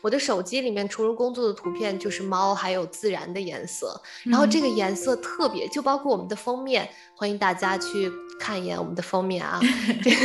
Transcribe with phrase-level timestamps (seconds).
[0.00, 4.00] 我的手机里面除了工作的图片就是猫，还有自然的颜色。
[4.24, 9.60] 然后这个颜色特别，就包括我们的封面，欢迎大家去看一眼我们的封面啊。
[10.02, 10.16] 这个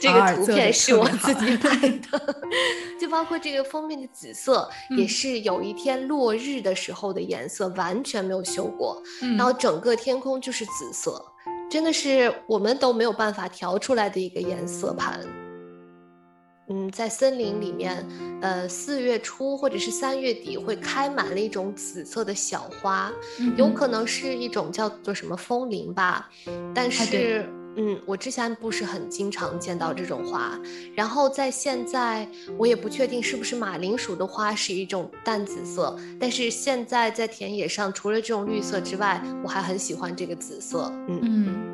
[0.00, 1.76] 这个图片是我自己拍
[2.10, 2.36] 的，
[3.00, 9.02] 就包括这个封面的紫色，也是有一天落日的时候的颜色，完全没有修过。
[9.36, 11.24] 然后整个天空就是紫色。
[11.70, 15.20] 真的是我们都没有办法调出来的一个颜色盘。
[16.70, 18.06] 嗯，在森林里面，
[18.42, 23.10] 呃，四月初或者是三月底会开满了一种紫色的小花，
[23.56, 26.28] 有可能是一种叫做什么风铃吧。
[26.74, 30.60] 但是，嗯，我之前不是很经常见到这种花。
[30.94, 32.28] 然后在现在，
[32.58, 35.96] 我也不确定是不是马铃薯的花是一种淡紫色。
[36.20, 40.92] 但是现在在田野上，除了这种绿色之外，我还很喜欢这个紫色。
[41.06, 41.16] 嗯。
[41.54, 41.67] 感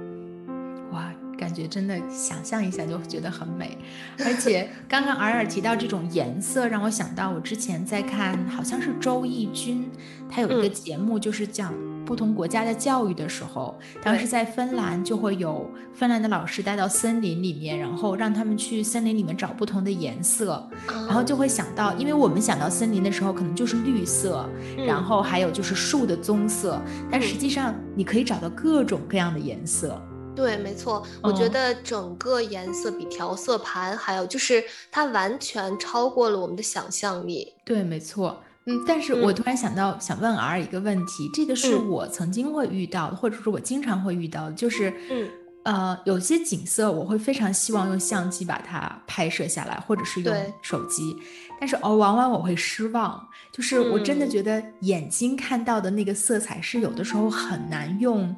[1.65, 3.77] 觉真的，想象一下就觉得很美，
[4.25, 9.89] 而且 刚刚尔尔提到这种颜色，让我想到我之前在看，好像是周轶君，
[10.29, 11.73] 他有一个节目，就是讲
[12.05, 24.49] 不同国家的教育的时候，当时在芬兰就会有芬兰的老师带到森林里面，然后让他们去森林里面找不同的颜色，然后就会想到，因为我们想到森林的时候，可能就是绿色，
[24.87, 30.01] 然后还有就是树的棕色，但实际上你可以找到各种各样的颜色。
[30.35, 37.53] 对，没错，我觉得整个颜色比调色盘还有就是它完全超过了我们的想象力。
[37.65, 45.31] 对，没错，嗯，但是我突然想到，想问 R 一个问题，这个是我曾经会遇到的，或者说我经常会遇到的，就是，嗯，
[45.63, 51.17] 呃，有些景色我会非常希望用相机把它拍摄下来，或者是用手机，
[51.61, 58.35] 但是哦，往往我会失望，就是我真的觉得眼睛看到的那个色彩是有的时候很难用。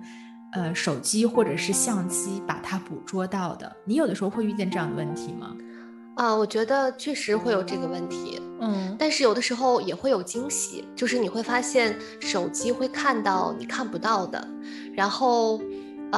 [0.56, 5.54] 呃，手机或者是相机把它捕捉到的，你有的时候会遇见这样的问题吗？
[6.14, 14.48] 啊，我觉得确实会有这个问题，嗯，但是有的时候也会有惊喜，就是你会发现手机会看到你看不到的，
[14.94, 15.60] 然后。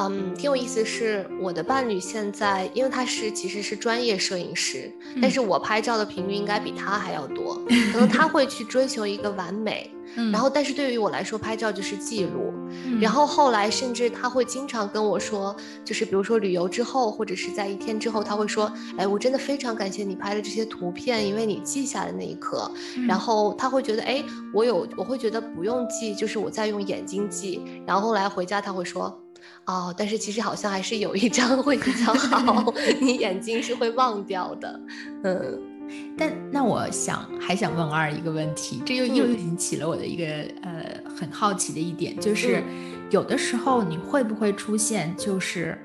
[0.07, 0.85] 嗯，挺有意思。
[0.85, 7.55] 是我的伴侣现在，因为他是其实是专业摄影师，但是我拍照的频率应该比他还要多。
[7.91, 9.91] 可能他会去追求一个完美，
[10.31, 12.53] 然后但是对于我来说，拍照就是记录。
[13.01, 22.71] 然后后来甚至他会经常跟我说，就是比如说旅游之后，或者是在一天之后，他会说，哎，我真的非常感谢你拍的这些图片，因为你记下的那一刻。
[23.07, 24.23] 然后他会觉得，哎，
[24.53, 27.61] 我有，我会觉得不用记，就是我在用眼睛记。
[27.87, 29.19] 然后后来回家他会说。
[29.65, 34.79] 哦，但是其实好像还是有一张会比较好， 你眼睛是会忘掉的，
[35.23, 35.61] 嗯。
[36.15, 40.23] 但那我想还想问二一个问题，这又又引起了我的一个
[40.61, 40.85] 呃
[41.17, 42.63] 很好奇的一点，就是
[43.09, 45.75] 有的时候你会不会出现，就是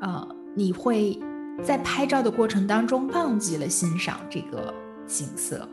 [0.00, 0.26] 呃
[0.56, 1.16] 你会
[1.62, 4.74] 在拍照的过程当中忘记了欣赏这个
[5.06, 5.68] 景色？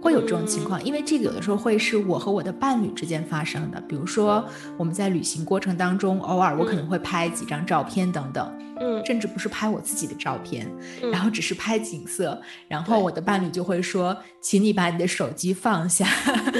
[0.00, 3.80] 会有这种情况，因为这个有的时候会是我和我的伴侣之间发生的。
[3.82, 4.44] 比如说
[4.76, 10.70] 我们在旅行过程当中，偶尔我可能会拍几张照片等等，嗯，甚至不是拍我自己的照片，
[11.12, 16.06] 然后只是拍景色，然后我的伴侣就会说：“请你把你的手机放下，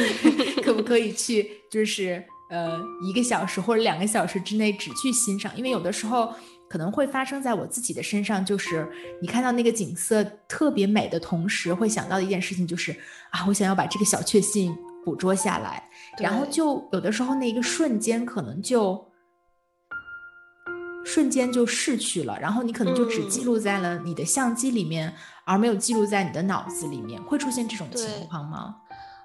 [0.62, 5.52] 可不可以去就是呃一个小时或者两个小时之内只去欣赏？
[5.56, 6.28] 因为有的时候。”
[6.68, 8.86] 可能会发生在我自己的身上，就是
[9.22, 12.92] 你看到那个景色特别美的同时，会想到的一件事情就是
[13.30, 15.82] 啊，我想要把这个小确幸捕捉下来，
[16.18, 19.06] 然后就有的时候那一个瞬间可能就
[21.04, 25.14] 瞬间就逝去了，然后你可能就只记录在了你的相机里面，
[25.46, 28.76] 而没有记录在你的脑子里面，会出现这种情况吗？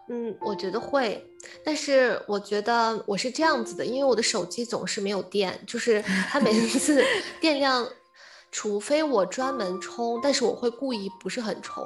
[0.09, 1.25] 嗯，我觉得会，
[1.63, 7.03] 但是我觉得我是这样子的，因为我的手机总是没有电，就是它每一次
[7.39, 7.87] 电量。
[8.55, 11.83] 除非我专门充，但是我会故意不是很充。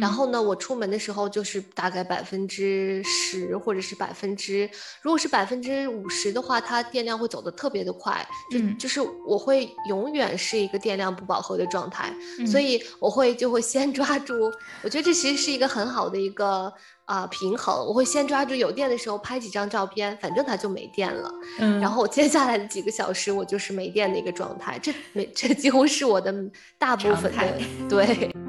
[0.00, 4.66] 然后呢，我出门的时候就是大概百分之十或者是百分之，
[5.02, 8.26] 如果是百分之五十的话，它电量会走得特别的快。
[8.54, 12.10] 嗯，就是我会永远是一个电量不饱和的状态，
[12.50, 14.50] 所以我会就会先抓住。
[14.82, 16.72] 我觉得这其实是一个很好的一个
[17.06, 17.74] 啊平衡。
[17.86, 21.30] 我会先抓住有电的时候拍几张照片，反正它就没电了。
[21.58, 24.78] 嗯，然后接下来的几个小时我就是没电的一个状态。
[24.78, 26.06] 这没这几乎是。
[26.06, 26.32] 我的
[26.78, 27.58] 大部分的
[27.88, 28.45] 对。